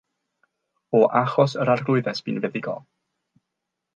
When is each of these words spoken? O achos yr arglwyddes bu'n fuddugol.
O 0.99 1.01
achos 1.23 1.53
yr 1.65 1.71
arglwyddes 1.75 2.23
bu'n 2.29 2.41
fuddugol. 2.45 2.81